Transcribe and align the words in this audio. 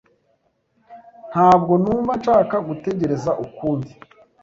Ntabwo 1.31 1.73
numva 1.81 2.11
nshaka 2.19 2.55
gutegereza 2.67 3.31
ukundi. 3.45 3.91